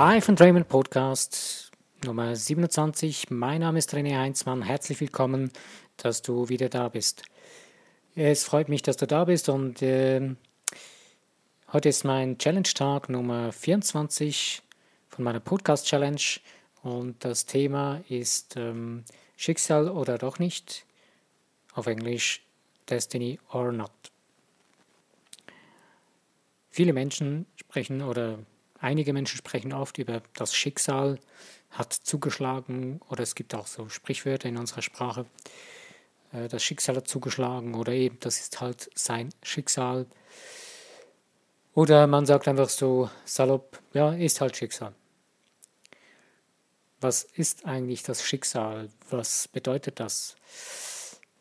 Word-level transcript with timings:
Live 0.00 0.28
and 0.28 0.40
Raymond 0.40 0.68
Podcast 0.68 1.72
Nummer 2.04 2.36
27. 2.36 3.30
Mein 3.30 3.62
Name 3.62 3.80
ist 3.80 3.92
René 3.92 4.16
Heinzmann. 4.16 4.62
Herzlich 4.62 5.00
willkommen, 5.00 5.50
dass 5.96 6.22
du 6.22 6.48
wieder 6.48 6.68
da 6.68 6.88
bist. 6.88 7.24
Es 8.14 8.44
freut 8.44 8.68
mich, 8.68 8.82
dass 8.82 8.96
du 8.96 9.08
da 9.08 9.24
bist 9.24 9.48
und 9.48 9.82
äh, 9.82 10.36
heute 11.72 11.88
ist 11.88 12.04
mein 12.04 12.38
Challenge-Tag 12.38 13.08
Nummer 13.08 13.50
24 13.50 14.62
von 15.08 15.24
meiner 15.24 15.40
Podcast-Challenge 15.40 16.22
und 16.84 17.24
das 17.24 17.46
Thema 17.46 18.00
ist 18.08 18.56
ähm, 18.56 19.02
Schicksal 19.36 19.88
oder 19.88 20.16
doch 20.16 20.38
nicht. 20.38 20.86
Auf 21.74 21.88
Englisch 21.88 22.46
Destiny 22.88 23.40
or 23.50 23.72
not. 23.72 23.90
Viele 26.70 26.92
Menschen 26.92 27.46
sprechen 27.56 28.00
oder 28.02 28.38
einige 28.80 29.12
Menschen 29.12 29.38
sprechen 29.38 29.72
oft 29.72 29.98
über 29.98 30.22
das 30.34 30.54
Schicksal 30.54 31.18
hat 31.70 31.92
zugeschlagen 31.92 33.00
oder 33.08 33.22
es 33.22 33.34
gibt 33.34 33.54
auch 33.54 33.66
so 33.66 33.88
Sprichwörter 33.88 34.48
in 34.48 34.56
unserer 34.56 34.82
Sprache. 34.82 35.26
Äh, 36.32 36.48
das 36.48 36.62
Schicksal 36.62 36.96
hat 36.96 37.08
zugeschlagen 37.08 37.74
oder 37.74 37.92
eben 37.92 38.18
das 38.20 38.40
ist 38.40 38.60
halt 38.60 38.90
sein 38.94 39.30
Schicksal. 39.42 40.06
Oder 41.74 42.06
man 42.06 42.26
sagt 42.26 42.48
einfach 42.48 42.68
so 42.68 43.10
salopp, 43.24 43.80
ja, 43.92 44.12
ist 44.12 44.40
halt 44.40 44.56
Schicksal. 44.56 44.94
Was 47.00 47.22
ist 47.22 47.66
eigentlich 47.66 48.02
das 48.02 48.24
Schicksal? 48.24 48.88
Was 49.10 49.46
bedeutet 49.46 50.00
das? 50.00 50.34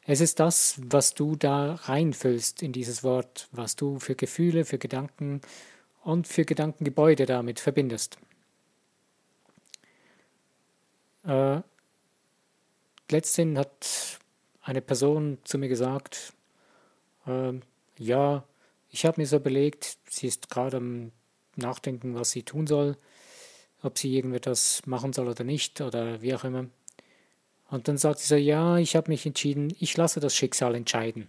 Es 0.06 0.22
ist 0.22 0.40
das, 0.40 0.80
was 0.84 1.16
du 1.16 1.36
da 1.36 1.74
reinfüllst 1.74 2.62
in 2.62 2.72
dieses 2.72 3.04
Wort, 3.04 3.50
was 3.52 3.76
du 3.76 4.00
für 4.00 4.16
Gefühle, 4.16 4.64
für 4.64 4.78
Gedanken 4.78 5.42
und 6.08 6.26
für 6.26 6.46
Gedankengebäude 6.46 7.26
damit 7.26 7.60
verbindest. 7.60 8.18
Äh, 11.26 11.60
letztens 13.12 13.60
hat 13.60 14.20
eine 14.62 14.82
Person 14.82 15.40
zu 15.44 15.58
mir 15.58 15.68
gesagt, 15.68 16.32
äh, 17.26 17.52
ja, 17.98 18.46
ich 18.90 19.06
habe 19.06 19.20
mir 19.20 19.28
so 19.28 19.36
überlegt, 19.36 19.98
sie 20.10 20.28
ist 20.28 20.50
gerade 20.50 20.78
am 20.78 21.12
Nachdenken, 21.58 22.16
was 22.16 22.32
sie 22.32 22.44
tun 22.44 22.68
soll, 22.68 22.96
ob 23.82 23.98
sie 23.98 24.16
irgendetwas 24.16 24.86
machen 24.86 25.12
soll 25.12 25.28
oder 25.28 25.44
nicht 25.44 25.82
oder 25.82 26.22
wie 26.22 26.34
auch 26.34 26.46
immer. 26.46 26.68
Und 27.70 27.90
dann 27.90 27.98
sagt 27.98 28.20
sie 28.20 28.28
so, 28.28 28.36
ja, 28.38 28.78
ich 28.78 28.96
habe 28.96 29.12
mich 29.12 29.26
entschieden, 29.26 29.76
ich 29.78 29.98
lasse 29.98 30.22
das 30.22 30.34
Schicksal 30.34 30.74
entscheiden. 30.74 31.28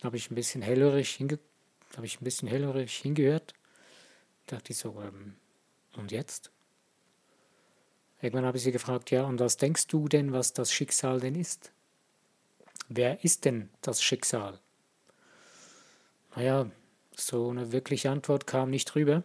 Da 0.00 0.06
habe 0.06 0.16
ich 0.16 0.32
ein 0.32 0.34
bisschen 0.34 0.62
hellhörig, 0.62 1.20
hinge 1.92 1.96
habe 1.96 2.06
ich 2.06 2.20
ein 2.20 2.24
bisschen 2.24 2.48
hellhörig 2.48 2.96
hingehört. 2.96 3.54
Da 4.46 4.56
dachte 4.56 4.72
ich 4.72 4.78
so, 4.78 5.00
ähm, 5.02 5.36
und 5.96 6.10
jetzt? 6.10 6.50
Irgendwann 8.20 8.46
habe 8.46 8.56
ich 8.56 8.62
sie 8.62 8.72
gefragt, 8.72 9.10
ja, 9.10 9.24
und 9.24 9.40
was 9.40 9.56
denkst 9.56 9.88
du 9.88 10.08
denn, 10.08 10.32
was 10.32 10.52
das 10.52 10.72
Schicksal 10.72 11.20
denn 11.20 11.34
ist? 11.34 11.72
Wer 12.88 13.22
ist 13.24 13.44
denn 13.44 13.68
das 13.80 14.02
Schicksal? 14.02 14.60
Naja, 16.36 16.70
so 17.14 17.50
eine 17.50 17.72
wirkliche 17.72 18.10
Antwort 18.10 18.46
kam 18.46 18.70
nicht 18.70 18.94
rüber. 18.94 19.22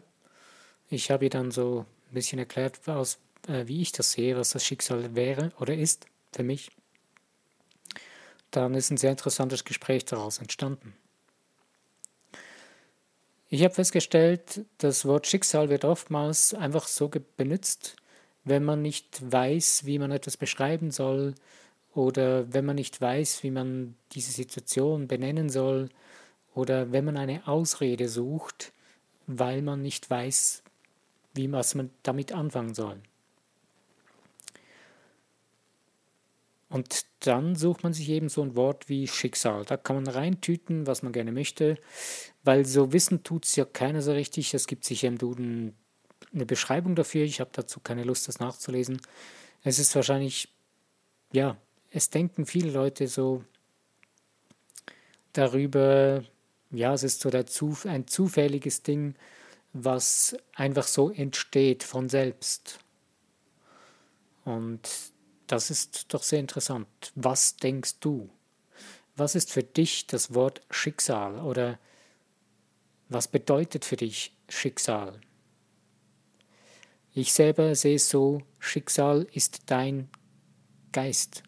Ich 0.89 1.11
habe 1.11 1.25
ihr 1.25 1.29
dann 1.29 1.51
so 1.51 1.85
ein 2.09 2.13
bisschen 2.13 2.39
erklärt, 2.39 2.87
aus 2.89 3.19
äh, 3.47 3.67
wie 3.67 3.81
ich 3.81 3.91
das 3.91 4.11
sehe, 4.11 4.35
was 4.35 4.49
das 4.49 4.65
Schicksal 4.65 5.15
wäre 5.15 5.51
oder 5.59 5.73
ist 5.73 6.07
für 6.33 6.43
mich, 6.43 6.71
dann 8.51 8.73
ist 8.73 8.89
ein 8.89 8.97
sehr 8.97 9.11
interessantes 9.11 9.63
Gespräch 9.63 10.05
daraus 10.05 10.39
entstanden. 10.39 10.95
Ich 13.49 13.63
habe 13.63 13.73
festgestellt, 13.73 14.65
das 14.77 15.05
Wort 15.05 15.25
Schicksal 15.25 15.69
wird 15.69 15.85
oftmals 15.85 16.53
einfach 16.53 16.85
so 16.85 17.09
benutzt, 17.37 17.95
wenn 18.43 18.65
man 18.65 18.81
nicht 18.81 19.31
weiß, 19.31 19.85
wie 19.85 19.99
man 19.99 20.11
etwas 20.11 20.35
beschreiben 20.35 20.91
soll 20.91 21.33
oder 21.93 22.51
wenn 22.51 22.65
man 22.65 22.75
nicht 22.75 22.99
weiß, 22.99 23.43
wie 23.43 23.51
man 23.51 23.95
diese 24.11 24.33
Situation 24.33 25.07
benennen 25.07 25.49
soll 25.49 25.87
oder 26.55 26.91
wenn 26.91 27.05
man 27.05 27.15
eine 27.15 27.47
Ausrede 27.47 28.09
sucht, 28.09 28.73
weil 29.27 29.61
man 29.61 29.81
nicht 29.81 30.09
weiß, 30.09 30.63
wie 31.33 31.49
was 31.49 31.73
man 31.73 31.89
damit 32.03 32.33
anfangen 32.33 32.73
soll. 32.73 32.99
Und 36.69 37.05
dann 37.21 37.55
sucht 37.55 37.83
man 37.83 37.93
sich 37.93 38.09
eben 38.09 38.27
so 38.27 38.41
ein 38.41 38.55
Wort 38.55 38.89
wie 38.89 39.07
Schicksal. 39.07 39.63
Da 39.63 39.77
kann 39.77 39.95
man 39.95 40.07
reintüten, 40.07 40.85
was 40.85 41.01
man 41.01 41.13
gerne 41.13 41.31
möchte, 41.31 41.77
weil 42.47 42.65
so 42.65 42.93
wissen 42.93 43.23
tut 43.23 43.43
es 43.43 43.57
ja 43.57 43.65
keiner 43.65 44.01
so 44.01 44.13
richtig. 44.13 44.53
Es 44.53 44.67
gibt 44.67 44.85
sicher 44.85 45.09
im 45.09 45.17
Duden 45.17 45.75
eine 46.33 46.45
Beschreibung 46.45 46.95
dafür. 46.95 47.25
Ich 47.25 47.41
habe 47.41 47.49
dazu 47.51 47.81
keine 47.81 48.05
Lust, 48.05 48.29
das 48.29 48.39
nachzulesen. 48.39 49.01
Es 49.63 49.79
ist 49.79 49.93
wahrscheinlich, 49.95 50.47
ja, 51.33 51.57
es 51.91 52.09
denken 52.09 52.45
viele 52.45 52.71
Leute 52.71 53.09
so 53.09 53.43
darüber, 55.33 56.23
ja, 56.71 56.93
es 56.93 57.03
ist 57.03 57.19
so 57.19 57.29
der 57.29 57.47
Zuf 57.47 57.85
ein 57.85 58.07
zufälliges 58.07 58.81
Ding, 58.81 59.15
was 59.73 60.37
einfach 60.55 60.87
so 60.87 61.11
entsteht 61.11 61.83
von 61.83 62.07
selbst. 62.07 62.79
Und 64.45 64.87
das 65.47 65.69
ist 65.69 66.13
doch 66.13 66.23
sehr 66.23 66.39
interessant. 66.39 66.87
Was 67.13 67.57
denkst 67.57 67.99
du? 67.99 68.29
Was 69.17 69.35
ist 69.35 69.51
für 69.51 69.63
dich 69.63 70.07
das 70.07 70.33
Wort 70.33 70.61
Schicksal 70.71 71.41
oder 71.41 71.77
was 73.09 73.27
bedeutet 73.27 73.85
für 73.85 73.95
dich 73.95 74.35
Schicksal? 74.49 75.19
Ich 77.13 77.33
selber 77.33 77.73
sehe 77.75 77.95
es 77.95 78.09
so, 78.09 78.41
Schicksal 78.59 79.27
ist 79.33 79.63
dein 79.71 80.09
Geist. 80.91 81.43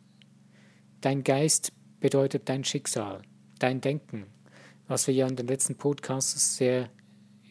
Dein 1.02 1.24
Geist 1.24 1.72
bedeutet 2.00 2.50
dein 2.50 2.64
Schicksal, 2.64 3.22
dein 3.60 3.82
Denken, 3.82 4.26
was 4.88 5.08
wir 5.08 5.14
ja 5.14 5.28
in 5.28 5.36
den 5.36 5.48
letzten 5.48 5.76
Podcasts 5.76 6.58
sehr 6.58 6.90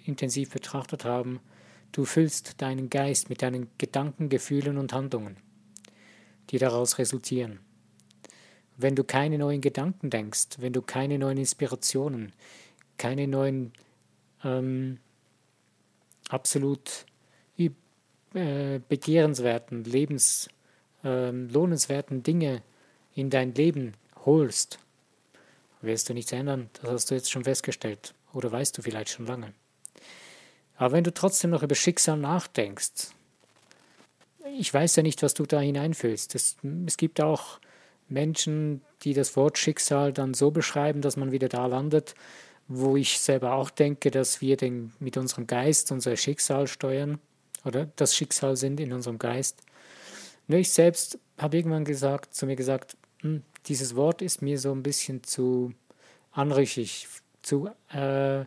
intensiv 0.04 0.50
betrachtet 0.50 1.04
haben. 1.04 1.40
Du 1.92 2.04
füllst 2.04 2.60
deinen 2.60 2.90
Geist 2.90 3.30
mit 3.30 3.42
deinen 3.42 3.68
Gedanken, 3.78 4.28
Gefühlen 4.28 4.78
und 4.78 4.92
Handlungen 4.92 5.36
die 6.50 6.58
daraus 6.58 6.98
resultieren. 6.98 7.60
Wenn 8.76 8.94
du 8.94 9.04
keine 9.04 9.38
neuen 9.38 9.60
Gedanken 9.60 10.10
denkst, 10.10 10.58
wenn 10.58 10.72
du 10.72 10.82
keine 10.82 11.18
neuen 11.18 11.38
Inspirationen, 11.38 12.32
keine 12.96 13.26
neuen 13.26 13.72
ähm, 14.44 14.98
absolut 16.28 17.06
äh, 18.34 18.80
begehrenswerten, 18.86 19.84
lebens, 19.84 20.48
äh, 21.02 21.30
lohnenswerten 21.30 22.22
Dinge 22.22 22.62
in 23.14 23.30
dein 23.30 23.54
Leben 23.54 23.94
holst, 24.26 24.78
wirst 25.80 26.10
du 26.10 26.14
nichts 26.14 26.32
ändern. 26.32 26.68
Das 26.74 26.90
hast 26.90 27.10
du 27.10 27.14
jetzt 27.14 27.30
schon 27.30 27.44
festgestellt 27.44 28.14
oder 28.34 28.52
weißt 28.52 28.76
du 28.76 28.82
vielleicht 28.82 29.08
schon 29.08 29.26
lange. 29.26 29.54
Aber 30.76 30.92
wenn 30.92 31.04
du 31.04 31.14
trotzdem 31.14 31.50
noch 31.50 31.62
über 31.62 31.74
Schicksal 31.74 32.18
nachdenkst, 32.18 33.12
ich 34.58 34.72
weiß 34.72 34.96
ja 34.96 35.02
nicht, 35.02 35.22
was 35.22 35.32
du 35.32 35.46
da 35.46 35.60
hineinfüllst. 35.60 36.34
Es, 36.34 36.56
es 36.86 36.98
gibt 36.98 37.22
auch 37.22 37.60
Menschen, 38.08 38.82
die 39.02 39.14
das 39.14 39.36
Wort 39.36 39.56
Schicksal 39.56 40.12
dann 40.12 40.34
so 40.34 40.50
beschreiben, 40.50 41.00
dass 41.00 41.16
man 41.16 41.32
wieder 41.32 41.48
da 41.48 41.64
landet, 41.64 42.14
wo 42.68 42.96
ich 42.96 43.18
selber 43.18 43.54
auch 43.54 43.70
denke, 43.70 44.10
dass 44.10 44.40
wir 44.40 44.56
den, 44.56 44.92
mit 45.00 45.16
unserem 45.16 45.46
Geist 45.46 45.90
unser 45.90 46.16
Schicksal 46.16 46.66
steuern 46.66 47.18
oder 47.64 47.88
das 47.96 48.14
Schicksal 48.14 48.56
sind 48.56 48.78
in 48.78 48.92
unserem 48.92 49.18
Geist. 49.18 49.62
Nur 50.46 50.60
ich 50.60 50.70
selbst 50.70 51.18
habe 51.38 51.56
irgendwann 51.56 51.84
gesagt, 51.84 52.34
zu 52.34 52.46
mir 52.46 52.56
gesagt, 52.56 52.96
hm, 53.20 53.42
dieses 53.66 53.96
Wort 53.96 54.22
ist 54.22 54.42
mir 54.42 54.58
so 54.58 54.72
ein 54.72 54.82
bisschen 54.82 55.24
zu 55.24 55.72
anrüchig, 56.32 57.08
zu 57.42 57.68
äh, 57.90 58.44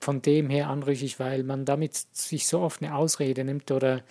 von 0.00 0.20
dem 0.20 0.50
her 0.50 0.68
anrüchig, 0.68 1.20
weil 1.20 1.44
man 1.44 1.64
damit 1.64 1.94
sich 1.94 2.46
so 2.46 2.60
oft 2.60 2.82
eine 2.82 2.94
Ausrede 2.96 3.44
nimmt 3.44 3.70
oder 3.70 4.02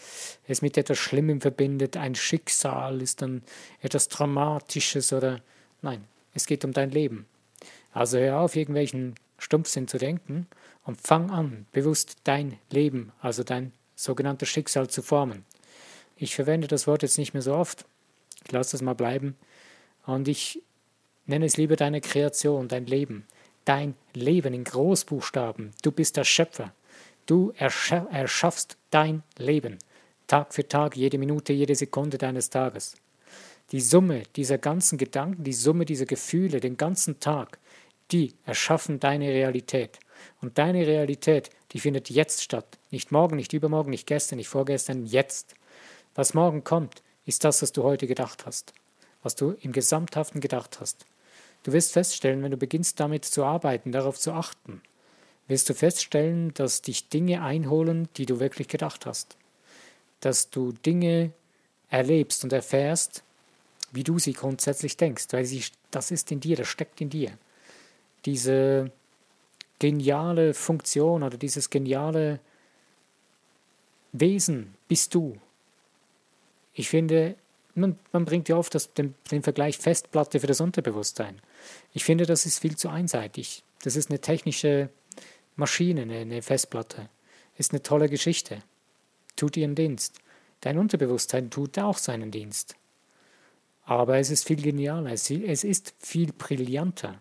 es 0.47 0.61
mit 0.61 0.77
etwas 0.77 0.97
Schlimmem 0.97 1.41
verbindet. 1.41 1.97
Ein 1.97 2.15
Schicksal 2.15 3.01
ist 3.01 3.21
dann 3.21 3.43
etwas 3.81 4.07
Dramatisches 4.07 5.11
oder 5.11 5.41
nein, 5.81 6.05
es 6.33 6.45
geht 6.45 6.63
um 6.63 6.71
dein 6.71 6.91
Leben. 6.91 7.25
Also 7.91 8.17
hör 8.17 8.39
auf, 8.39 8.55
irgendwelchen 8.55 9.15
Stumpfsinn 9.37 9.87
zu 9.87 9.97
denken 9.97 10.47
und 10.85 11.01
fang 11.01 11.29
an, 11.31 11.65
bewusst 11.71 12.17
dein 12.23 12.57
Leben, 12.69 13.11
also 13.21 13.43
dein 13.43 13.73
sogenanntes 13.95 14.49
Schicksal 14.49 14.89
zu 14.89 15.01
formen. 15.01 15.45
Ich 16.15 16.35
verwende 16.35 16.67
das 16.67 16.87
Wort 16.87 17.03
jetzt 17.03 17.17
nicht 17.17 17.33
mehr 17.33 17.41
so 17.41 17.53
oft, 17.53 17.85
ich 18.45 18.51
lasse 18.51 18.73
das 18.73 18.81
mal 18.81 18.93
bleiben 18.93 19.35
und 20.05 20.27
ich 20.27 20.61
nenne 21.25 21.45
es 21.45 21.57
lieber 21.57 21.75
deine 21.75 22.01
Kreation, 22.01 22.67
dein 22.67 22.85
Leben 22.85 23.25
dein 23.65 23.95
Leben 24.13 24.53
in 24.53 24.63
Großbuchstaben. 24.63 25.71
Du 25.81 25.91
bist 25.91 26.17
der 26.17 26.23
Schöpfer. 26.23 26.73
Du 27.25 27.53
erschaffst 27.57 28.77
dein 28.89 29.23
Leben. 29.37 29.77
Tag 30.27 30.53
für 30.53 30.67
Tag, 30.67 30.97
jede 30.97 31.17
Minute, 31.17 31.53
jede 31.53 31.75
Sekunde 31.75 32.17
deines 32.17 32.49
Tages. 32.49 32.95
Die 33.71 33.81
Summe 33.81 34.23
dieser 34.35 34.57
ganzen 34.57 34.97
Gedanken, 34.97 35.43
die 35.43 35.53
Summe 35.53 35.85
dieser 35.85 36.05
Gefühle, 36.05 36.59
den 36.59 36.77
ganzen 36.77 37.19
Tag, 37.19 37.59
die 38.11 38.33
erschaffen 38.45 38.99
deine 38.99 39.27
Realität. 39.29 39.99
Und 40.41 40.57
deine 40.57 40.85
Realität, 40.85 41.49
Die 41.73 41.79
findet 41.79 42.09
jetzt 42.09 42.43
statt. 42.43 42.77
Nicht 42.89 43.11
morgen, 43.11 43.37
nicht 43.37 43.53
übermorgen, 43.53 43.91
nicht 43.91 44.07
gestern, 44.07 44.37
nicht 44.37 44.49
vorgestern, 44.49 45.05
jetzt. 45.05 45.55
Was 46.15 46.33
morgen 46.33 46.63
kommt, 46.63 47.01
ist 47.25 47.43
das, 47.43 47.61
was 47.61 47.71
du 47.71 47.83
heute 47.83 48.07
gedacht 48.07 48.45
hast, 48.45 48.73
was 49.23 49.35
du 49.35 49.51
im 49.61 49.71
Gesamthaften 49.71 50.41
gedacht 50.41 50.79
hast. 50.81 51.05
Du 51.63 51.71
wirst 51.71 51.93
feststellen, 51.93 52.43
wenn 52.43 52.51
du 52.51 52.57
beginnst 52.57 52.99
damit 52.99 53.23
zu 53.23 53.45
arbeiten, 53.45 53.91
darauf 53.91 54.19
zu 54.19 54.33
achten, 54.33 54.81
wirst 55.47 55.69
du 55.69 55.73
feststellen, 55.73 56.53
dass 56.53 56.81
dich 56.81 57.09
Dinge 57.09 57.41
einholen, 57.41 58.09
die 58.17 58.25
du 58.25 58.39
wirklich 58.39 58.67
gedacht 58.67 59.05
hast. 59.05 59.37
Dass 60.19 60.49
du 60.49 60.71
Dinge 60.73 61.31
erlebst 61.89 62.43
und 62.43 62.51
erfährst, 62.51 63.23
wie 63.91 64.03
du 64.03 64.19
sie 64.19 64.33
grundsätzlich 64.33 64.97
denkst, 64.97 65.27
weil 65.31 65.45
sie, 65.45 65.63
das 65.91 66.11
ist 66.11 66.31
in 66.31 66.39
dir, 66.39 66.55
das 66.55 66.67
steckt 66.67 66.99
in 66.99 67.09
dir. 67.09 67.31
Diese 68.25 68.91
geniale 69.79 70.53
Funktion 70.53 71.23
oder 71.23 71.37
dieses 71.37 71.69
geniale 71.69 72.39
Wesen 74.11 74.75
bist 74.87 75.15
du. 75.15 75.37
Ich 76.73 76.89
finde, 76.89 77.35
man, 77.75 77.97
man 78.11 78.25
bringt 78.25 78.49
ja 78.49 78.57
oft 78.57 78.75
das, 78.75 78.93
den, 78.93 79.15
den 79.31 79.41
Vergleich 79.41 79.77
Festplatte 79.77 80.39
für 80.39 80.47
das 80.47 80.61
Unterbewusstsein. 80.61 81.41
Ich 81.93 82.03
finde, 82.03 82.25
das 82.25 82.45
ist 82.45 82.59
viel 82.59 82.75
zu 82.75 82.89
einseitig. 82.89 83.63
Das 83.83 83.95
ist 83.95 84.09
eine 84.09 84.19
technische 84.19 84.89
Maschine, 85.55 86.03
eine, 86.03 86.17
eine 86.17 86.41
Festplatte. 86.41 87.09
Ist 87.57 87.71
eine 87.71 87.81
tolle 87.81 88.09
Geschichte. 88.09 88.61
Tut 89.35 89.57
ihren 89.57 89.75
Dienst. 89.75 90.19
Dein 90.61 90.77
Unterbewusstsein 90.77 91.49
tut 91.49 91.79
auch 91.79 91.97
seinen 91.97 92.31
Dienst. 92.31 92.75
Aber 93.83 94.17
es 94.17 94.29
ist 94.29 94.45
viel 94.45 94.61
genialer, 94.61 95.11
es 95.11 95.29
ist 95.29 95.95
viel 95.99 96.31
brillanter. 96.33 97.19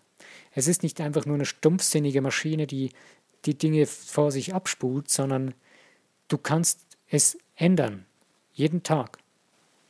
Es 0.52 0.68
ist 0.68 0.82
nicht 0.82 1.00
einfach 1.00 1.26
nur 1.26 1.36
eine 1.36 1.46
stumpfsinnige 1.46 2.20
Maschine, 2.20 2.66
die 2.66 2.90
die 3.46 3.56
Dinge 3.56 3.86
vor 3.86 4.30
sich 4.30 4.54
abspult, 4.54 5.10
sondern 5.10 5.54
du 6.28 6.38
kannst 6.38 6.80
es 7.08 7.38
ändern, 7.56 8.06
jeden 8.52 8.82
Tag. 8.82 9.18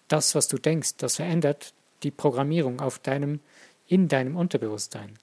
Das, 0.08 0.34
was 0.34 0.48
du 0.48 0.58
denkst, 0.58 0.96
das 0.96 1.16
verändert 1.16 1.74
die 2.02 2.10
Programmierung 2.10 2.80
auf 2.80 2.98
deinem, 2.98 3.40
in 3.86 4.08
deinem 4.08 4.36
Unterbewusstsein. 4.36 5.18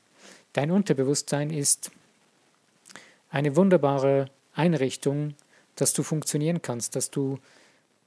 Dein 0.54 0.72
Unterbewusstsein 0.72 1.50
ist 1.50 1.92
eine 3.30 3.56
wunderbare 3.56 4.30
Einrichtung, 4.54 5.36
dass 5.76 5.94
du 5.94 6.04
funktionieren 6.04 6.62
kannst, 6.62 6.96
dass 6.96 7.12
du 7.12 7.40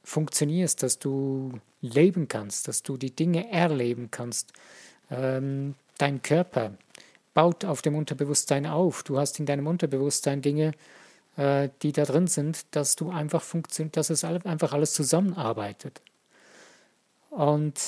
funktionierst, 0.02 0.82
dass 0.82 0.98
du 0.98 1.60
leben 1.82 2.28
kannst, 2.28 2.68
dass 2.68 2.82
du 2.82 2.96
die 2.96 3.14
Dinge 3.14 3.50
erleben 3.50 4.10
kannst. 4.10 4.52
Ähm, 5.10 5.74
dein 5.98 6.22
Körper 6.22 6.72
baut 7.34 7.64
auf 7.64 7.82
dem 7.82 7.94
Unterbewusstsein 7.94 8.66
auf. 8.66 9.02
Du 9.02 9.18
hast 9.18 9.38
in 9.38 9.46
deinem 9.46 9.66
Unterbewusstsein 9.66 10.42
Dinge, 10.42 10.72
äh, 11.36 11.68
die 11.82 11.92
da 11.92 12.04
drin 12.04 12.26
sind, 12.26 12.66
dass 12.72 12.96
du 12.96 13.10
einfach 13.10 13.42
funktioniert, 13.42 13.96
dass 13.96 14.10
es 14.10 14.24
einfach 14.24 14.72
alles 14.72 14.94
zusammenarbeitet. 14.94 16.00
Und 17.30 17.80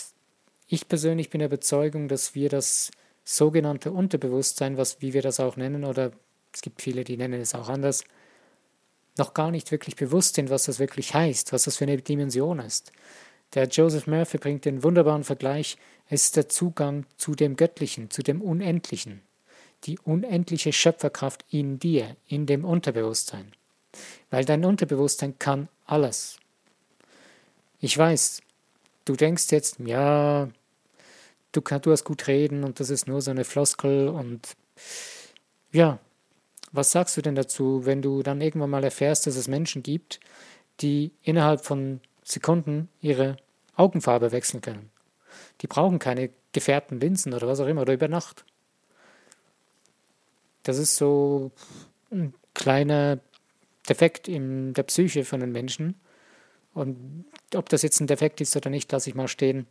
ich 0.68 0.88
persönlich 0.88 1.30
bin 1.30 1.40
der 1.40 1.48
Überzeugung, 1.48 2.08
dass 2.08 2.34
wir 2.34 2.48
das 2.48 2.90
sogenannte 3.24 3.92
Unterbewusstsein, 3.92 4.76
was 4.76 5.00
wie 5.00 5.12
wir 5.12 5.22
das 5.22 5.40
auch 5.40 5.56
nennen, 5.56 5.84
oder 5.84 6.12
es 6.52 6.62
gibt 6.62 6.82
viele, 6.82 7.04
die 7.04 7.16
nennen 7.16 7.40
es 7.40 7.54
auch 7.54 7.68
anders, 7.68 8.04
noch 9.18 9.34
gar 9.34 9.50
nicht 9.50 9.70
wirklich 9.70 9.96
bewusst 9.96 10.36
sind, 10.36 10.50
was 10.50 10.64
das 10.64 10.78
wirklich 10.78 11.14
heißt, 11.14 11.52
was 11.52 11.64
das 11.64 11.76
für 11.76 11.84
eine 11.84 11.98
Dimension 11.98 12.58
ist. 12.58 12.92
Der 13.54 13.68
Joseph 13.68 14.06
Murphy 14.06 14.38
bringt 14.38 14.64
den 14.64 14.82
wunderbaren 14.82 15.24
Vergleich, 15.24 15.76
es 16.08 16.24
ist 16.24 16.36
der 16.36 16.48
Zugang 16.48 17.04
zu 17.16 17.34
dem 17.34 17.56
Göttlichen, 17.56 18.10
zu 18.10 18.22
dem 18.22 18.40
Unendlichen, 18.40 19.20
die 19.84 19.99
unendliche 19.99 20.73
Schöpferkraft 20.73 21.44
in 21.50 21.79
dir, 21.79 22.17
in 22.26 22.46
dem 22.46 22.64
Unterbewusstsein. 22.64 23.52
Weil 24.31 24.44
dein 24.44 24.64
Unterbewusstsein 24.64 25.38
kann 25.38 25.69
alles. 25.87 26.38
Ich 27.81 27.96
weiß, 27.96 28.40
du 29.05 29.14
denkst 29.14 29.50
jetzt, 29.50 29.79
ja, 29.81 30.49
du, 31.52 31.61
du 31.61 31.90
hast 31.90 32.05
gut 32.05 32.26
reden 32.29 32.64
und 32.64 32.81
das 32.81 32.90
ist 32.90 33.06
nur 33.06 33.20
so 33.20 33.31
eine 33.31 33.44
Floskel 33.44 34.08
und 34.08 34.56
ja, 35.73 35.99
was 36.70 36.90
sagst 36.90 37.17
du 37.17 37.23
denn 37.23 37.34
dazu, 37.34 37.84
wenn 37.84 38.00
du 38.00 38.23
dann 38.23 38.40
irgendwann 38.40 38.70
mal 38.70 38.84
erfährst, 38.84 39.26
dass 39.26 39.37
es 39.37 39.49
Menschen 39.49 39.82
gibt, 39.82 40.20
die 40.81 41.12
innerhalb 41.23 41.64
von 41.64 42.00
Sekunden 42.25 42.88
ihre 43.00 43.37
Augenfarbe 43.76 44.32
wechseln 44.32 44.62
können? 44.62 44.90
Die 45.61 45.67
brauchen 45.67 45.99
keine 45.99 46.31
gefärbten 46.52 47.00
Linsen 47.00 47.34
oder 47.34 47.46
was 47.46 47.61
auch 47.61 47.67
immer 47.67 47.82
oder 47.82 47.94
über 47.94 48.08
Nacht. 48.08 48.44
Das 50.62 50.78
ist 50.78 50.96
so 50.96 51.50
ein 52.10 52.34
kleiner 52.54 53.18
Defekt 53.88 54.28
in 54.28 54.74
der 54.74 54.84
Psyche 54.84 55.24
von 55.24 55.40
den 55.40 55.52
Menschen. 55.52 55.94
Und 56.74 57.24
ob 57.54 57.68
das 57.68 57.82
jetzt 57.82 58.00
ein 58.00 58.06
Defekt 58.06 58.40
ist 58.40 58.56
oder 58.56 58.70
nicht, 58.70 58.90
lasse 58.92 59.10
ich 59.10 59.16
mal 59.16 59.28
stehen. 59.28 59.66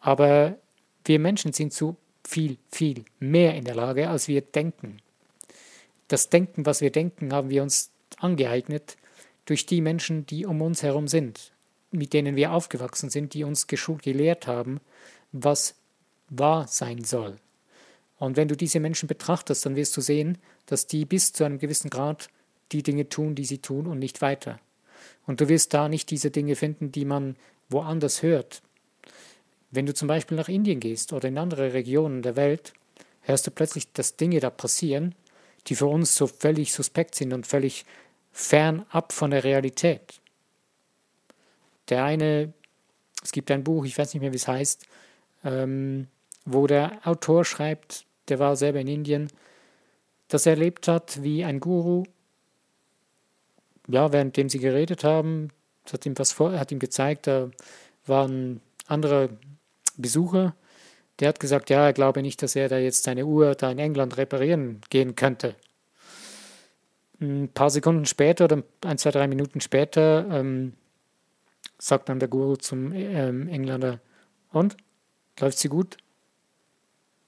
Aber 0.00 0.58
wir 1.04 1.18
Menschen 1.18 1.52
sind 1.52 1.72
zu 1.72 1.96
viel, 2.24 2.58
viel 2.70 3.04
mehr 3.20 3.54
in 3.54 3.64
der 3.64 3.74
Lage, 3.74 4.08
als 4.10 4.28
wir 4.28 4.42
denken 4.42 5.00
das 6.08 6.30
Denken, 6.30 6.66
was 6.66 6.80
wir 6.80 6.90
denken, 6.90 7.32
haben 7.32 7.50
wir 7.50 7.62
uns 7.62 7.90
angeeignet 8.16 8.96
durch 9.44 9.66
die 9.66 9.80
Menschen, 9.80 10.26
die 10.26 10.46
um 10.46 10.60
uns 10.62 10.82
herum 10.82 11.06
sind, 11.06 11.52
mit 11.90 12.12
denen 12.12 12.34
wir 12.34 12.52
aufgewachsen 12.52 13.10
sind, 13.10 13.34
die 13.34 13.44
uns 13.44 13.66
gelehrt 13.66 14.46
haben, 14.46 14.80
was 15.32 15.74
wahr 16.28 16.66
sein 16.66 17.04
soll. 17.04 17.36
Und 18.18 18.36
wenn 18.36 18.48
du 18.48 18.56
diese 18.56 18.80
Menschen 18.80 19.06
betrachtest, 19.06 19.64
dann 19.64 19.76
wirst 19.76 19.96
du 19.96 20.00
sehen, 20.00 20.38
dass 20.66 20.86
die 20.86 21.04
bis 21.04 21.32
zu 21.32 21.44
einem 21.44 21.58
gewissen 21.58 21.90
Grad 21.90 22.28
die 22.72 22.82
Dinge 22.82 23.08
tun, 23.08 23.34
die 23.34 23.44
sie 23.44 23.58
tun 23.58 23.86
und 23.86 23.98
nicht 23.98 24.20
weiter. 24.20 24.58
Und 25.26 25.40
du 25.40 25.48
wirst 25.48 25.72
da 25.74 25.88
nicht 25.88 26.10
diese 26.10 26.30
Dinge 26.30 26.56
finden, 26.56 26.90
die 26.92 27.04
man 27.04 27.36
woanders 27.68 28.22
hört. 28.22 28.62
Wenn 29.70 29.86
du 29.86 29.94
zum 29.94 30.08
Beispiel 30.08 30.36
nach 30.36 30.48
Indien 30.48 30.80
gehst 30.80 31.12
oder 31.12 31.28
in 31.28 31.38
andere 31.38 31.72
Regionen 31.74 32.22
der 32.22 32.36
Welt, 32.36 32.72
hörst 33.22 33.46
du 33.46 33.50
plötzlich, 33.50 33.92
dass 33.92 34.16
Dinge 34.16 34.40
da 34.40 34.50
passieren, 34.50 35.14
die 35.66 35.74
für 35.74 35.86
uns 35.86 36.14
so 36.14 36.26
völlig 36.26 36.72
suspekt 36.72 37.14
sind 37.14 37.32
und 37.32 37.46
völlig 37.46 37.84
fernab 38.32 39.12
von 39.12 39.30
der 39.30 39.44
Realität. 39.44 40.20
Der 41.88 42.04
eine, 42.04 42.52
es 43.22 43.32
gibt 43.32 43.50
ein 43.50 43.64
Buch, 43.64 43.84
ich 43.84 43.98
weiß 43.98 44.14
nicht 44.14 44.22
mehr, 44.22 44.32
wie 44.32 44.36
es 44.36 44.48
heißt, 44.48 44.86
ähm, 45.44 46.08
wo 46.44 46.66
der 46.66 47.06
Autor 47.06 47.44
schreibt, 47.44 48.06
der 48.30 48.38
war 48.38 48.56
selber 48.56 48.80
in 48.80 48.88
Indien, 48.88 49.28
dass 50.28 50.46
er 50.46 50.52
erlebt 50.52 50.88
hat, 50.88 51.22
wie 51.22 51.44
ein 51.44 51.60
Guru, 51.60 52.04
ja, 53.88 54.12
währenddem 54.12 54.48
sie 54.48 54.58
geredet 54.58 55.04
haben, 55.04 55.48
hat 55.90 56.04
ihm 56.04 56.18
was 56.18 56.32
vor, 56.32 56.58
hat 56.58 56.70
ihm 56.70 56.78
gezeigt, 56.78 57.26
da 57.26 57.50
waren 58.06 58.60
andere 58.86 59.30
Besucher, 59.96 60.54
der 61.20 61.28
hat 61.28 61.40
gesagt, 61.40 61.70
ja, 61.70 61.86
er 61.86 61.92
glaube 61.92 62.22
nicht, 62.22 62.42
dass 62.42 62.54
er 62.54 62.68
da 62.68 62.78
jetzt 62.78 63.04
seine 63.04 63.26
Uhr 63.26 63.54
da 63.54 63.70
in 63.70 63.78
England 63.78 64.16
reparieren 64.16 64.80
gehen 64.90 65.16
könnte. 65.16 65.56
Ein 67.20 67.48
paar 67.48 67.70
Sekunden 67.70 68.06
später 68.06 68.44
oder 68.44 68.62
ein, 68.82 68.98
zwei, 68.98 69.10
drei 69.10 69.26
Minuten 69.26 69.60
später 69.60 70.26
ähm, 70.30 70.74
sagt 71.78 72.08
dann 72.08 72.20
der 72.20 72.28
Guru 72.28 72.56
zum 72.56 72.92
ähm, 72.92 73.48
Engländer, 73.48 74.00
und? 74.52 74.76
Läuft 75.40 75.58
sie 75.58 75.68
gut? 75.68 75.96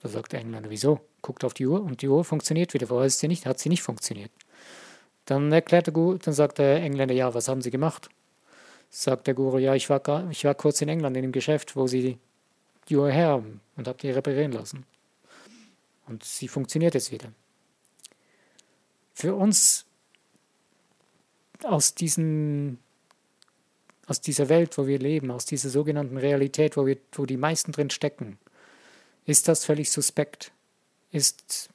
Da 0.03 0.09
sagt 0.09 0.33
der 0.33 0.41
Engländer, 0.41 0.71
wieso? 0.71 1.01
Guckt 1.23 1.45
auf 1.45 1.55
die 1.55 1.67
Uhr 1.67 1.83
und 1.83 2.03
die 2.03 2.09
Uhr 2.09 2.25
funktioniert 2.25 2.73
wieder. 2.73 2.87
Vorher 2.87 3.07
ist 3.07 3.19
sie 3.19 3.29
nicht, 3.29 3.47
hat 3.47 3.59
sie 3.59 3.69
nicht 3.69 3.83
funktioniert. 3.83 4.31
Dann 5.27 5.53
erklärt 5.53 5.87
der 5.87 5.93
Guru, 5.93 6.17
dann 6.17 6.35
sagt 6.35 6.59
der 6.59 6.83
Engländer, 6.83 7.15
ja, 7.15 7.35
was 7.35 7.49
haben 7.49 7.63
Sie 7.63 7.71
gemacht? 7.71 8.09
Sagt 8.89 9.27
der 9.27 9.35
Guru, 9.35 9.59
ja, 9.59 9.75
ich 9.75 9.89
war, 9.91 10.29
ich 10.31 10.45
war 10.45 10.55
kurz 10.55 10.81
in 10.81 10.89
England 10.89 11.17
in 11.17 11.23
dem 11.23 11.33
Geschäft, 11.33 11.77
wo 11.77 11.87
Sie 11.87 12.19
die 12.89 12.97
Uhr 12.97 13.11
her 13.11 13.29
haben 13.29 13.61
und 13.77 13.87
habe 13.87 13.99
die 13.99 14.11
reparieren 14.11 14.53
lassen. 14.53 14.85
Und 16.07 16.25
sie 16.25 16.49
funktioniert 16.49 16.95
jetzt 16.95 17.13
wieder. 17.13 17.33
Für 19.15 19.35
uns 19.35 19.87
aus, 21.63 21.95
diesen, 21.95 22.79
aus 24.07 24.21
dieser 24.21 24.49
Welt, 24.49 24.77
wo 24.77 24.89
wir 24.89 24.99
leben, 24.99 25.31
aus 25.31 25.45
dieser 25.45 25.71
sogenannten 25.71 26.17
Realität, 26.17 26.77
wo, 26.77 26.87
wir, 26.87 26.99
wo 27.13 27.27
die 27.27 27.37
meisten 27.37 27.71
drin 27.71 27.91
stecken, 27.91 28.39
ist 29.27 29.49
das 29.49 29.65
völlig 29.65 29.91
suspekt, 29.91 30.53
ist 31.11 31.71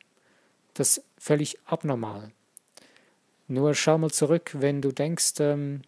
das 0.74 1.02
völlig 1.18 1.58
abnormal. 1.66 2.32
Nur 3.48 3.76
schau 3.76 3.98
mal 3.98 4.12
zurück, 4.12 4.52
wenn 4.60 4.82
du 4.82 4.92
denkst, 4.92 5.34
ähm, 5.40 5.82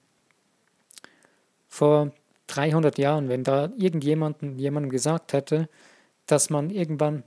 vor 1.68 2.12
300 2.48 2.98
Jahren, 2.98 3.30
wenn 3.30 3.44
da 3.44 3.72
irgendjemandem 3.78 4.58
jemandem 4.58 4.90
gesagt 4.90 5.34
hätte, 5.34 5.70
dass 6.26 6.50
man 6.50 6.70
irgendwann 6.70 7.24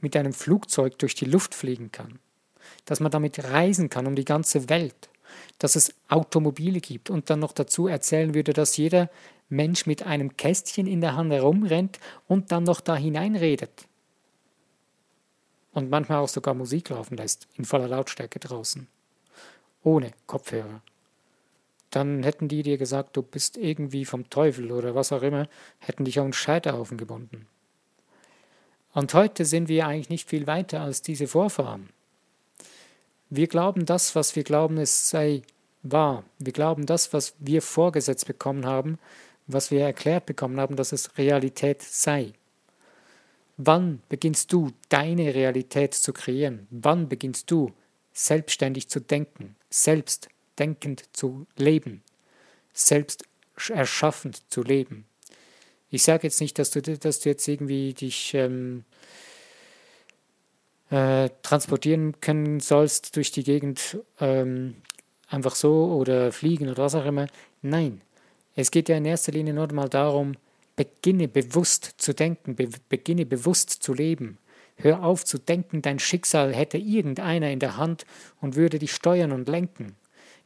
mit 0.00 0.16
einem 0.16 0.32
Flugzeug 0.32 0.98
durch 0.98 1.14
die 1.14 1.24
Luft 1.24 1.54
fliegen 1.54 1.90
kann, 1.92 2.18
dass 2.84 3.00
man 3.00 3.10
damit 3.10 3.42
reisen 3.44 3.88
kann 3.88 4.06
um 4.06 4.16
die 4.16 4.24
ganze 4.24 4.68
Welt, 4.68 5.08
dass 5.58 5.76
es 5.76 5.94
Automobile 6.08 6.80
gibt 6.80 7.08
und 7.08 7.30
dann 7.30 7.40
noch 7.40 7.52
dazu 7.52 7.86
erzählen 7.86 8.34
würde, 8.34 8.52
dass 8.52 8.76
jeder 8.76 9.10
Mensch 9.52 9.86
mit 9.86 10.02
einem 10.04 10.36
Kästchen 10.36 10.86
in 10.86 11.00
der 11.00 11.14
Hand 11.14 11.30
herumrennt 11.32 12.00
und 12.26 12.50
dann 12.50 12.64
noch 12.64 12.80
da 12.80 12.96
hineinredet. 12.96 13.86
Und 15.72 15.90
manchmal 15.90 16.18
auch 16.18 16.28
sogar 16.28 16.54
Musik 16.54 16.88
laufen 16.88 17.16
lässt, 17.16 17.48
in 17.54 17.64
voller 17.64 17.88
Lautstärke 17.88 18.38
draußen. 18.38 18.88
ohne 19.84 20.12
Kopfhörer. 20.26 20.80
Dann 21.90 22.22
hätten 22.22 22.48
die 22.48 22.62
dir 22.62 22.78
gesagt, 22.78 23.16
du 23.16 23.22
bist 23.22 23.56
irgendwie 23.56 24.04
vom 24.04 24.30
Teufel 24.30 24.72
oder 24.72 24.94
was 24.94 25.12
auch 25.12 25.22
immer, 25.22 25.48
hätten 25.78 26.04
dich 26.04 26.18
auf 26.18 26.24
einen 26.24 26.32
Scheiterhaufen 26.32 26.96
gebunden. 26.96 27.46
Und 28.94 29.12
heute 29.14 29.44
sind 29.44 29.68
wir 29.68 29.86
eigentlich 29.86 30.08
nicht 30.08 30.28
viel 30.28 30.46
weiter 30.46 30.80
als 30.80 31.02
diese 31.02 31.26
Vorfahren. 31.26 31.90
Wir 33.28 33.46
glauben 33.46 33.86
das, 33.86 34.14
was 34.14 34.36
wir 34.36 34.44
glauben, 34.44 34.78
es 34.78 35.10
sei 35.10 35.42
wahr. 35.82 36.24
Wir 36.38 36.52
glauben 36.52 36.86
das, 36.86 37.12
was 37.12 37.34
wir 37.38 37.62
vorgesetzt 37.62 38.26
bekommen 38.26 38.66
haben, 38.66 38.98
was 39.46 39.70
wir 39.70 39.80
erklärt 39.80 40.26
bekommen 40.26 40.60
haben, 40.60 40.76
dass 40.76 40.92
es 40.92 41.16
Realität 41.18 41.82
sei. 41.82 42.32
Wann 43.56 44.02
beginnst 44.08 44.52
du, 44.52 44.72
deine 44.88 45.34
Realität 45.34 45.94
zu 45.94 46.12
kreieren? 46.12 46.66
Wann 46.70 47.08
beginnst 47.08 47.50
du, 47.50 47.72
selbstständig 48.12 48.88
zu 48.88 49.00
denken, 49.00 49.56
selbst 49.70 50.28
denkend 50.58 51.04
zu 51.12 51.46
leben, 51.56 52.02
selbst 52.72 53.24
erschaffend 53.68 54.50
zu 54.50 54.62
leben? 54.62 55.06
Ich 55.90 56.02
sage 56.02 56.24
jetzt 56.24 56.40
nicht, 56.40 56.58
dass 56.58 56.70
du, 56.70 56.80
dass 56.80 57.20
du 57.20 57.28
jetzt 57.28 57.46
irgendwie 57.46 57.92
dich 57.92 58.32
ähm, 58.34 58.84
äh, 60.90 61.28
transportieren 61.42 62.20
können 62.20 62.60
sollst 62.60 63.16
durch 63.16 63.30
die 63.30 63.44
Gegend 63.44 63.98
ähm, 64.20 64.76
einfach 65.28 65.54
so 65.54 65.92
oder 65.92 66.32
fliegen 66.32 66.68
oder 66.68 66.84
was 66.84 66.94
auch 66.94 67.04
immer. 67.04 67.26
Nein, 67.60 68.00
es 68.54 68.70
geht 68.70 68.88
ja 68.88 68.96
in 68.96 69.04
erster 69.04 69.32
Linie 69.32 69.54
nur 69.54 69.72
mal 69.72 69.88
darum, 69.88 70.36
beginne 70.76 71.28
bewusst 71.28 71.94
zu 71.96 72.14
denken, 72.14 72.54
be 72.54 72.68
beginne 72.88 73.26
bewusst 73.26 73.70
zu 73.70 73.94
leben. 73.94 74.38
Hör 74.76 75.02
auf 75.04 75.24
zu 75.24 75.38
denken, 75.38 75.82
dein 75.82 75.98
Schicksal 75.98 76.54
hätte 76.54 76.78
irgendeiner 76.78 77.50
in 77.50 77.60
der 77.60 77.76
Hand 77.76 78.04
und 78.40 78.56
würde 78.56 78.78
dich 78.78 78.92
steuern 78.92 79.32
und 79.32 79.48
lenken. 79.48 79.96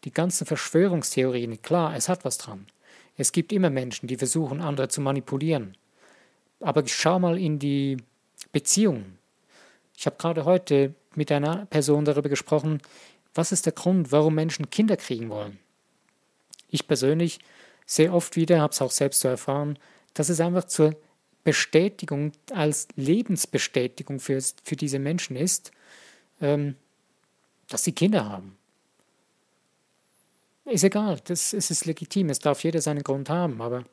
Die 0.04 0.12
ganzen 0.12 0.46
Verschwörungstheorien, 0.46 1.62
klar, 1.62 1.96
es 1.96 2.08
hat 2.08 2.24
was 2.24 2.38
dran. 2.38 2.66
Es 3.16 3.32
gibt 3.32 3.52
immer 3.52 3.70
Menschen, 3.70 4.08
die 4.08 4.16
versuchen, 4.16 4.60
andere 4.60 4.88
zu 4.88 5.00
manipulieren. 5.00 5.76
Aber 6.60 6.86
schau 6.86 7.18
mal 7.18 7.38
in 7.38 7.58
die 7.58 7.96
Beziehungen. 8.52 9.18
Ich 9.96 10.06
habe 10.06 10.16
gerade 10.18 10.44
heute 10.44 10.94
mit 11.14 11.32
einer 11.32 11.66
Person 11.66 12.04
darüber 12.04 12.28
gesprochen, 12.28 12.82
was 13.34 13.52
ist 13.52 13.66
der 13.66 13.72
Grund, 13.72 14.12
warum 14.12 14.34
Menschen 14.34 14.70
Kinder 14.70 14.96
kriegen 14.96 15.30
wollen. 15.30 15.58
Ich 16.68 16.86
persönlich 16.86 17.38
sehe 17.86 18.12
oft 18.12 18.36
wieder, 18.36 18.60
habe 18.60 18.72
es 18.72 18.82
auch 18.82 18.90
selbst 18.90 19.20
so 19.20 19.28
erfahren, 19.28 19.78
dass 20.14 20.28
es 20.28 20.40
einfach 20.40 20.64
zur 20.64 20.96
Bestätigung, 21.44 22.32
als 22.52 22.88
Lebensbestätigung 22.96 24.18
für, 24.18 24.40
für 24.64 24.76
diese 24.76 24.98
Menschen 24.98 25.36
ist, 25.36 25.70
ähm, 26.40 26.74
dass 27.68 27.84
sie 27.84 27.92
Kinder 27.92 28.28
haben. 28.28 28.56
Ist 30.64 30.82
egal, 30.82 31.20
das, 31.24 31.52
es 31.52 31.70
ist 31.70 31.86
legitim, 31.86 32.28
es 32.28 32.40
darf 32.40 32.64
jeder 32.64 32.80
seinen 32.80 33.04
Grund 33.04 33.30
haben, 33.30 33.62
aber 33.62 33.84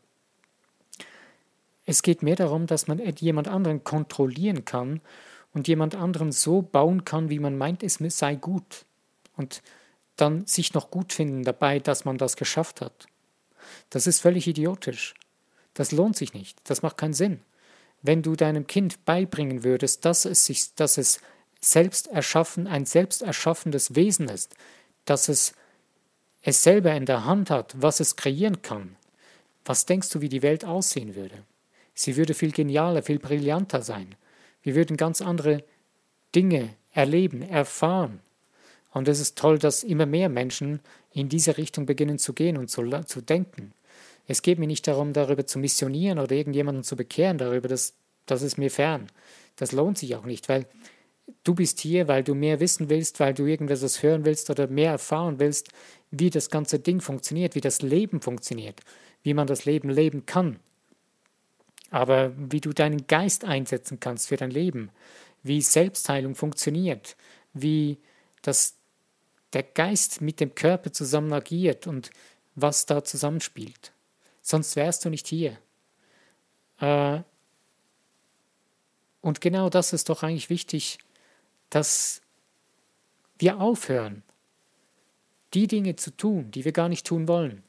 es 1.86 2.02
geht 2.02 2.24
mehr 2.24 2.36
darum, 2.36 2.66
dass 2.66 2.88
man 2.88 3.00
jemand 3.20 3.48
anderen 3.48 3.84
kontrollieren 3.84 4.66
kann 4.66 5.02
und 5.54 5.68
jemand 5.68 5.94
anderen 5.94 6.32
so 6.32 6.64
bauen 6.64 7.06
kann, 7.06 7.30
wie 7.30 7.40
man 7.40 7.58
meint, 7.58 7.84
es 7.84 8.00
sei 8.18 8.36
gut. 8.36 8.86
Und 9.36 9.62
dann 10.16 10.46
sich 10.46 10.74
noch 10.74 10.90
gut 10.90 11.14
finden 11.14 11.44
dabei, 11.44 11.80
dass 11.80 12.06
man 12.06 12.18
das 12.18 12.36
geschafft 12.38 12.82
hat. 12.82 13.08
Das 13.90 14.08
ist 14.08 14.20
völlig 14.20 14.48
idiotisch. 14.48 15.14
Das 15.74 15.92
lohnt 15.92 16.16
sich 16.16 16.34
nicht. 16.34 16.58
Das 16.66 16.82
macht 16.82 16.98
keinen 16.98 17.14
Sinn. 17.14 17.42
Wenn 18.02 18.22
du 18.22 18.36
deinem 18.36 18.68
Kind 18.68 19.06
beibringen 19.06 19.64
würdest, 19.64 20.06
dass 20.06 20.26
es 20.26 20.46
sich, 20.46 20.76
dass 20.76 20.98
es 20.98 21.20
selbst 21.62 22.08
erschaffen, 22.08 22.68
ein 22.68 22.86
selbst 22.86 23.22
erschaffendes 23.22 23.96
Wesen 23.96 24.30
ist, 24.30 24.56
dass 25.06 25.30
es 25.30 25.54
es 26.44 26.62
selber 26.62 26.94
in 26.94 27.06
der 27.06 27.26
Hand 27.26 27.50
hat, 27.50 27.74
was 27.82 28.02
es 28.02 28.18
kreieren 28.18 28.62
kann, 28.62 28.98
was 29.66 29.86
denkst 29.86 30.10
du, 30.10 30.22
wie 30.22 30.30
die 30.30 30.42
Welt 30.42 30.66
aussehen 30.66 31.16
würde? 31.16 31.44
Sie 31.96 32.18
würde 32.18 32.34
viel 32.34 32.52
genialer, 32.52 33.02
viel 33.02 33.20
brillanter 33.20 33.82
sein. 33.82 34.16
Wir 34.62 34.76
würden 34.76 34.98
ganz 34.98 35.22
andere 35.22 35.64
Dinge 36.36 36.76
erleben, 36.92 37.42
erfahren. 37.42 38.20
Und 38.92 39.08
es 39.08 39.20
ist 39.20 39.38
toll, 39.38 39.58
dass 39.58 39.84
immer 39.84 40.06
mehr 40.06 40.28
Menschen 40.28 40.82
in 41.14 41.30
diese 41.30 41.58
Richtung 41.58 41.86
beginnen 41.86 42.20
zu 42.20 42.34
gehen 42.34 42.58
und 42.58 42.70
zu, 42.70 42.84
zu 43.06 43.22
denken. 43.22 43.74
Es 44.28 44.42
geht 44.42 44.60
mir 44.60 44.68
nicht 44.68 44.88
darum, 44.88 45.14
darüber 45.14 45.46
zu 45.46 45.60
missionieren 45.60 46.20
oder 46.20 46.36
irgendjemanden 46.36 46.84
zu 46.84 46.96
bekehren 46.96 47.38
darüber, 47.38 47.68
das, 47.68 47.94
das 48.26 48.42
ist 48.42 48.58
mir 48.58 48.72
fern. 48.72 49.08
Das 49.56 49.72
lohnt 49.72 49.98
sich 49.98 50.16
auch 50.16 50.26
nicht, 50.26 50.50
weil 50.50 50.66
du 51.44 51.54
bist 51.54 51.80
hier, 51.80 52.08
weil 52.08 52.24
du 52.24 52.34
mehr 52.34 52.60
wissen 52.60 52.90
willst, 52.90 53.20
weil 53.20 53.34
du 53.34 53.46
irgendwas 53.46 54.02
hören 54.02 54.26
willst 54.26 54.50
oder 54.50 54.68
mehr 54.68 54.92
erfahren 54.92 55.40
willst, 55.40 55.70
wie 56.12 56.30
das 56.30 56.50
ganze 56.50 56.80
Ding 56.80 57.02
funktioniert, 57.02 57.56
wie 57.56 57.62
das 57.62 57.82
Leben 57.82 58.22
funktioniert, 58.22 58.82
wie 59.24 59.34
man 59.34 59.48
das 59.48 59.66
Leben 59.66 59.90
leben 59.90 60.26
kann. 60.26 60.60
Aber 61.90 62.34
wie 62.38 62.62
du 62.62 62.74
deinen 62.74 63.08
Geist 63.08 63.46
einsetzen 63.46 64.00
kannst 64.00 64.30
für 64.30 64.38
dein 64.38 64.52
Leben, 64.52 64.90
wie 65.44 65.62
Selbstheilung 65.62 66.36
funktioniert, 66.36 67.16
wie 67.54 68.00
das, 68.42 68.76
der 69.54 69.64
Geist 69.64 70.22
mit 70.22 70.40
dem 70.40 70.56
Körper 70.56 70.92
zusammen 70.92 71.34
agiert 71.34 71.88
und 71.88 72.12
was 72.56 72.86
da 72.86 73.04
zusammenspielt. 73.04 73.94
Sonst 74.42 74.76
wärst 74.76 75.06
du 75.06 75.10
nicht 75.10 75.28
hier. 75.28 75.58
Äh, 76.80 77.22
und 79.22 79.42
genau 79.42 79.70
das 79.70 79.94
ist 79.94 80.10
doch 80.10 80.24
eigentlich 80.24 80.50
wichtig, 80.50 80.98
dass 81.70 82.22
wir 83.40 83.60
aufhören, 83.60 84.24
die 85.54 85.68
Dinge 85.68 85.96
zu 85.96 86.12
tun, 86.12 86.52
die 86.52 86.66
wir 86.66 86.72
gar 86.72 86.90
nicht 86.90 87.06
tun 87.06 87.28
wollen. 87.28 87.64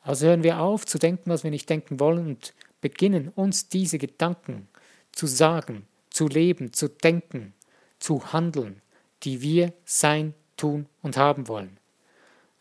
Also 0.00 0.26
hören 0.26 0.42
wir 0.42 0.60
auf 0.60 0.86
zu 0.86 0.98
denken, 0.98 1.30
was 1.30 1.44
wir 1.44 1.50
nicht 1.50 1.68
denken 1.68 1.98
wollen 2.00 2.26
und 2.28 2.54
beginnen 2.80 3.28
uns 3.28 3.68
diese 3.68 3.98
Gedanken 3.98 4.68
zu 5.12 5.26
sagen, 5.26 5.86
zu 6.10 6.28
leben, 6.28 6.72
zu 6.72 6.88
denken, 6.88 7.52
zu 7.98 8.32
handeln, 8.32 8.80
die 9.24 9.42
wir 9.42 9.72
sein, 9.84 10.34
tun 10.56 10.86
und 11.02 11.16
haben 11.16 11.48
wollen. 11.48 11.78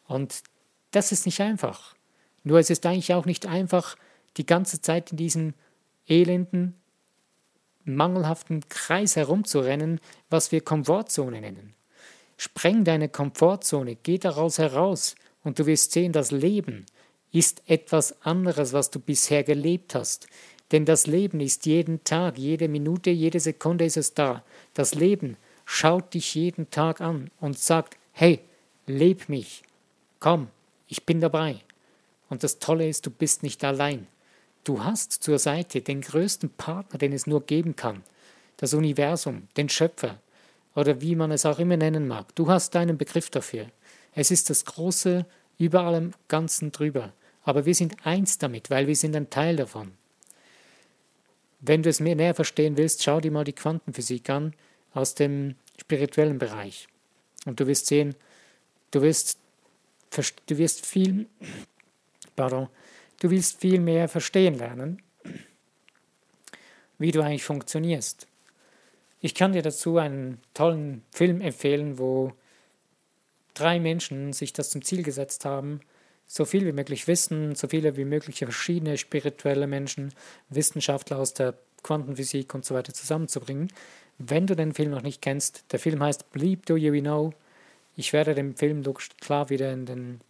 Und 0.08 0.44
das 0.92 1.12
ist 1.12 1.26
nicht 1.26 1.42
einfach. 1.42 1.96
Nur 2.44 2.60
es 2.60 2.70
ist 2.70 2.86
eigentlich 2.86 3.14
auch 3.14 3.26
nicht 3.26 3.46
einfach, 3.46 3.96
die 4.38 4.46
ganze 4.46 4.82
Zeit 4.82 5.12
in 5.12 5.18
diesem 5.18 5.54
elenden, 6.08 6.76
mangelhaften 7.84 8.68
Kreis 8.70 9.16
herumzurennen, 9.16 10.00
was 10.30 10.52
wir 10.52 10.62
Komfortzone 10.62 11.42
nennen. 11.42 11.74
Spreng 12.38 12.84
deine 12.84 13.10
Komfortzone, 13.10 13.96
geh 13.96 14.18
daraus 14.18 14.58
heraus 14.58 15.16
und 15.44 15.60
du 15.60 15.66
wirst 15.66 15.92
sehen, 15.94 16.12
das 16.12 16.32
Leben 16.32 16.86
ist 17.32 17.64
etwas 17.68 18.22
anderes, 18.24 18.74
was 18.74 18.92
du 18.92 19.00
bisher 19.00 19.44
gelebt 19.44 19.96
hast. 19.96 20.28
Denn 20.72 20.86
das 20.86 21.06
Leben 21.06 21.40
ist 21.40 21.66
jeden 21.66 22.04
Tag, 22.04 22.38
jede 22.38 22.68
Minute, 22.68 23.12
jede 23.12 23.40
Sekunde 23.40 23.86
ist 23.86 23.98
es 23.98 24.14
da. 24.14 24.44
Das 24.74 24.96
Leben 24.96 25.38
schaut 25.66 26.14
dich 26.14 26.36
jeden 26.36 26.70
Tag 26.70 27.02
an 27.02 27.32
und 27.40 27.60
sagt, 27.60 27.98
hey, 28.14 28.40
leb 28.86 29.28
mich, 29.30 29.64
komm, 30.20 30.48
ich 30.88 31.06
bin 31.06 31.20
dabei. 31.20 31.60
Und 32.30 32.44
das 32.44 32.60
Tolle 32.60 32.88
ist, 32.88 33.06
du 33.06 33.12
bist 33.12 33.44
nicht 33.44 33.64
allein. 33.64 34.08
Du 34.64 34.84
hast 34.84 35.12
zur 35.12 35.38
Seite 35.38 35.82
den 35.82 36.02
größten 36.02 36.50
Partner, 36.52 36.98
den 36.98 37.14
es 37.14 37.28
nur 37.28 37.46
geben 37.46 37.76
kann. 37.76 38.04
Das 38.58 38.74
Universum, 38.74 39.48
den 39.58 39.70
Schöpfer, 39.70 40.20
oder 40.76 41.02
wie 41.02 41.16
man 41.16 41.32
es 41.32 41.46
auch 41.46 41.60
immer 41.60 41.78
nennen 41.78 42.08
mag. 42.08 42.34
Du 42.36 42.50
hast 42.50 42.76
deinen 42.76 42.98
Begriff 42.98 43.30
dafür. 43.30 43.68
Es 44.14 44.32
ist 44.32 44.50
das 44.50 44.66
Große 44.66 45.26
über 45.58 45.82
allem 45.82 46.14
Ganzen 46.28 46.72
drüber. 46.72 47.14
Aber 47.44 47.66
wir 47.66 47.76
sind 47.76 48.06
eins 48.06 48.38
damit, 48.38 48.70
weil 48.70 48.88
wir 48.88 48.96
sind 48.96 49.16
ein 49.16 49.30
Teil 49.30 49.56
davon. 49.56 49.92
Wenn 51.60 51.84
du 51.84 51.90
es 51.90 52.00
mehr 52.00 52.16
näher 52.16 52.36
verstehen 52.36 52.78
willst, 52.78 53.04
schau 53.04 53.22
dir 53.22 53.32
mal 53.32 53.44
die 53.44 53.54
Quantenphysik 53.54 54.30
an 54.30 54.54
aus 54.96 55.14
dem 55.14 55.56
spirituellen 55.80 56.40
Bereich. 56.40 56.88
Und 57.46 57.60
du 57.60 57.68
wirst 57.68 57.86
sehen, 57.86 58.16
du 58.92 59.04
wirst, 59.04 59.38
du 60.48 60.58
wirst 60.58 60.86
viel, 60.86 61.28
pardon, 62.36 62.70
du 63.20 63.30
willst 63.30 63.60
viel 63.60 63.80
mehr 63.80 64.10
verstehen 64.10 64.58
lernen, 64.58 65.02
wie 66.98 67.12
du 67.12 67.22
eigentlich 67.22 67.44
funktionierst. 67.44 68.28
Ich 69.22 69.36
kann 69.36 69.54
dir 69.54 69.62
dazu 69.62 69.98
einen 69.98 70.42
tollen 70.54 71.04
Film 71.12 71.42
empfehlen, 71.42 72.00
wo 72.00 72.34
drei 73.54 73.80
Menschen 73.80 74.34
sich 74.34 74.54
das 74.54 74.70
zum 74.70 74.82
Ziel 74.84 75.04
gesetzt 75.04 75.46
haben, 75.46 75.82
so 76.28 76.46
viel 76.46 76.66
wie 76.66 76.72
möglich 76.72 77.08
Wissen, 77.08 77.56
so 77.56 77.68
viele 77.68 77.98
wie 77.98 78.06
möglich 78.06 78.40
verschiedene 78.40 78.98
spirituelle 78.98 79.68
Menschen, 79.68 80.14
Wissenschaftler 80.50 81.20
aus 81.20 81.34
der 81.34 81.56
Quantenphysik 81.84 82.54
und 82.56 82.66
so 82.66 82.74
weiter 82.74 82.94
zusammenzubringen. 82.94 83.72
Wenn 84.18 84.48
du 84.48 84.56
den 84.56 84.74
Film 84.74 84.92
noch 84.92 85.02
nicht 85.02 85.22
kennst, 85.22 85.66
der 85.72 85.80
Film 85.80 86.02
heißt 86.02 86.32
Bleep 86.32 86.66
Do 86.66 86.76
You 86.78 87.00
Know. 87.02 87.34
Ich 87.96 88.14
werde 88.14 88.34
den 88.34 88.56
Film 88.56 88.84
klar 89.20 89.50
wieder 89.50 89.72
in 89.72 89.86
den 89.86 90.22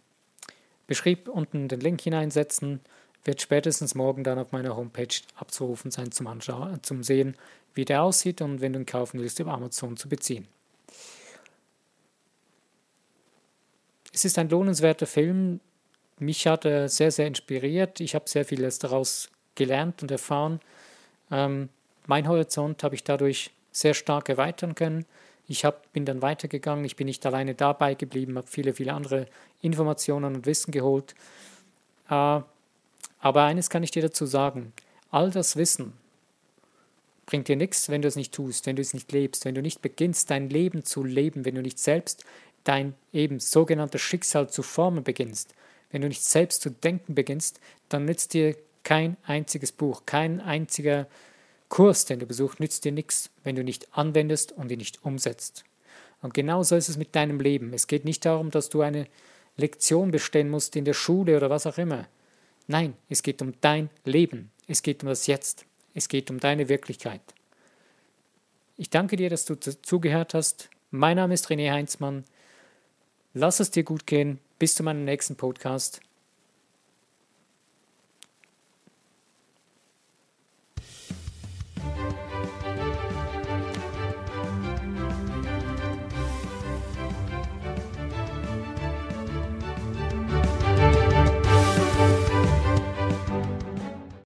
Beschrieb 0.86 1.28
unten 1.28 1.68
den 1.68 1.80
Link 1.80 2.00
hineinsetzen 2.00 2.80
wird 3.24 3.42
spätestens 3.42 3.96
morgen 3.96 4.22
dann 4.22 4.38
auf 4.38 4.52
meiner 4.52 4.76
Homepage 4.76 5.08
abzurufen 5.34 5.90
sein 5.90 6.12
zum 6.12 6.28
Anschauen, 6.28 6.80
zum 6.84 7.02
Sehen, 7.02 7.34
wie 7.74 7.84
der 7.84 8.04
aussieht 8.04 8.40
und 8.40 8.60
wenn 8.60 8.72
du 8.72 8.78
ihn 8.78 8.86
kaufen 8.86 9.18
willst, 9.18 9.40
über 9.40 9.52
Amazon 9.52 9.96
zu 9.96 10.08
beziehen. 10.08 10.46
es 14.16 14.24
ist 14.24 14.38
ein 14.38 14.48
lohnenswerter 14.48 15.06
Film. 15.06 15.60
Mich 16.18 16.46
hat 16.46 16.64
er 16.64 16.88
sehr, 16.88 17.10
sehr 17.10 17.26
inspiriert. 17.26 18.00
Ich 18.00 18.14
habe 18.14 18.26
sehr 18.26 18.46
vieles 18.46 18.78
daraus 18.78 19.28
gelernt 19.54 20.00
und 20.00 20.10
erfahren. 20.10 20.58
Ähm, 21.30 21.68
mein 22.06 22.26
Horizont 22.26 22.82
habe 22.82 22.94
ich 22.94 23.04
dadurch 23.04 23.50
sehr 23.76 23.94
stark 23.94 24.28
erweitern 24.28 24.74
können. 24.74 25.04
Ich 25.46 25.64
hab, 25.64 25.92
bin 25.92 26.04
dann 26.04 26.22
weitergegangen, 26.22 26.84
ich 26.84 26.96
bin 26.96 27.06
nicht 27.06 27.24
alleine 27.26 27.54
dabei 27.54 27.94
geblieben, 27.94 28.36
habe 28.36 28.48
viele, 28.48 28.72
viele 28.72 28.94
andere 28.94 29.26
Informationen 29.60 30.36
und 30.36 30.46
Wissen 30.46 30.72
geholt. 30.72 31.14
Äh, 32.08 32.40
aber 33.20 33.42
eines 33.42 33.70
kann 33.70 33.82
ich 33.82 33.90
dir 33.90 34.02
dazu 34.02 34.26
sagen, 34.26 34.72
all 35.10 35.30
das 35.30 35.56
Wissen 35.56 35.92
bringt 37.26 37.48
dir 37.48 37.56
nichts, 37.56 37.88
wenn 37.88 38.02
du 38.02 38.08
es 38.08 38.16
nicht 38.16 38.32
tust, 38.32 38.66
wenn 38.66 38.76
du 38.76 38.82
es 38.82 38.94
nicht 38.94 39.12
lebst, 39.12 39.44
wenn 39.44 39.54
du 39.54 39.62
nicht 39.62 39.82
beginnst, 39.82 40.30
dein 40.30 40.48
Leben 40.48 40.84
zu 40.84 41.04
leben, 41.04 41.44
wenn 41.44 41.54
du 41.54 41.62
nicht 41.62 41.78
selbst 41.78 42.24
dein 42.64 42.94
eben 43.12 43.38
sogenanntes 43.40 44.00
Schicksal 44.00 44.48
zu 44.50 44.62
formen 44.62 45.04
beginnst, 45.04 45.54
wenn 45.90 46.02
du 46.02 46.08
nicht 46.08 46.24
selbst 46.24 46.62
zu 46.62 46.70
denken 46.70 47.14
beginnst, 47.14 47.60
dann 47.88 48.04
nützt 48.04 48.34
dir 48.34 48.56
kein 48.82 49.16
einziges 49.24 49.72
Buch, 49.72 50.02
kein 50.06 50.40
einziger 50.40 51.06
Kurs, 51.68 52.04
den 52.04 52.20
du 52.20 52.26
besuchst, 52.26 52.60
nützt 52.60 52.84
dir 52.84 52.92
nichts, 52.92 53.30
wenn 53.44 53.56
du 53.56 53.64
nicht 53.64 53.96
anwendest 53.96 54.52
und 54.52 54.70
ihn 54.70 54.78
nicht 54.78 55.04
umsetzt. 55.04 55.64
Und 56.22 56.34
genauso 56.34 56.76
ist 56.76 56.88
es 56.88 56.96
mit 56.96 57.14
deinem 57.14 57.40
Leben. 57.40 57.72
Es 57.72 57.86
geht 57.86 58.04
nicht 58.04 58.24
darum, 58.24 58.50
dass 58.50 58.68
du 58.68 58.80
eine 58.80 59.06
Lektion 59.56 60.10
bestehen 60.10 60.48
musst 60.48 60.76
in 60.76 60.84
der 60.84 60.94
Schule 60.94 61.36
oder 61.36 61.50
was 61.50 61.66
auch 61.66 61.78
immer. 61.78 62.06
Nein, 62.66 62.94
es 63.08 63.22
geht 63.22 63.42
um 63.42 63.54
dein 63.60 63.90
Leben. 64.04 64.50
Es 64.66 64.82
geht 64.82 65.02
um 65.02 65.08
das 65.08 65.26
Jetzt. 65.26 65.66
Es 65.94 66.08
geht 66.08 66.30
um 66.30 66.40
deine 66.40 66.68
Wirklichkeit. 66.68 67.22
Ich 68.76 68.90
danke 68.90 69.16
dir, 69.16 69.30
dass 69.30 69.44
du 69.44 69.54
zugehört 69.56 70.34
hast. 70.34 70.68
Mein 70.90 71.16
Name 71.16 71.34
ist 71.34 71.48
René 71.48 71.72
Heinzmann. 71.72 72.24
Lass 73.32 73.60
es 73.60 73.70
dir 73.70 73.84
gut 73.84 74.06
gehen. 74.06 74.38
Bis 74.58 74.74
zu 74.74 74.82
meinem 74.82 75.04
nächsten 75.04 75.36
Podcast. 75.36 76.00